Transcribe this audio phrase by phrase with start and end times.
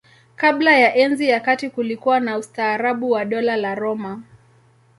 [0.35, 4.23] Kabla ya Enzi ya Kati kulikuwa na ustaarabu wa Dola la Roma.